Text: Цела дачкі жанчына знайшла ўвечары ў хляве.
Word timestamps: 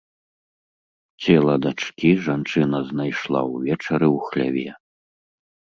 Цела 1.25 1.55
дачкі 1.67 2.09
жанчына 2.31 2.77
знайшла 2.91 3.41
ўвечары 3.53 4.07
ў 4.15 4.29
хляве. 4.31 4.71